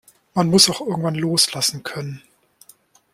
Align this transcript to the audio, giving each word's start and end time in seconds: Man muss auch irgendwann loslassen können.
Man 0.33 0.49
muss 0.49 0.67
auch 0.67 0.81
irgendwann 0.81 1.13
loslassen 1.13 1.83
können. 1.83 2.23